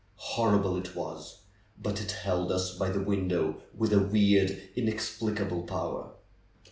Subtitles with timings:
[0.15, 1.41] Horrible it was!
[1.79, 6.13] But it held us by the window with a weird, inexplicable power.